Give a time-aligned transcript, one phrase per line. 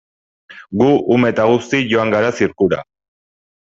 [0.81, 2.81] Gu ume eta guzti joan gara zirkura.